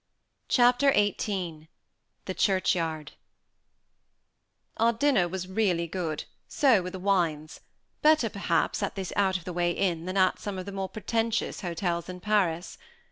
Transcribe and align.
Chapter 0.49 0.91
XVIII 0.93 1.69
THE 2.25 2.33
CHURCHYARD 2.33 3.11
Our 4.77 4.93
dinner 4.93 5.27
was 5.27 5.47
really 5.47 5.85
good, 5.85 6.23
so 6.47 6.81
were 6.81 6.89
the 6.89 6.97
wines; 6.97 7.59
better, 8.01 8.27
perhaps, 8.29 8.81
at 8.81 8.95
this 8.95 9.13
out 9.15 9.37
of 9.37 9.43
the 9.45 9.53
way 9.53 9.69
inn, 9.69 10.05
than 10.05 10.17
at 10.17 10.39
some 10.39 10.57
of 10.57 10.65
the 10.65 10.71
more 10.71 10.89
pretentious 10.89 11.61
hotels 11.61 12.09
in 12.09 12.19
Paris. 12.19 12.79